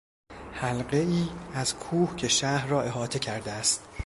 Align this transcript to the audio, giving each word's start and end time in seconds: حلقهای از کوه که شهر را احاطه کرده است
حلقهای 0.53 1.27
از 1.53 1.75
کوه 1.75 2.15
که 2.15 2.27
شهر 2.27 2.67
را 2.67 2.81
احاطه 2.81 3.19
کرده 3.19 3.51
است 3.51 3.87